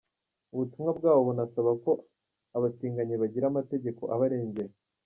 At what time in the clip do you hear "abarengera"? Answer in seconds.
4.13-4.73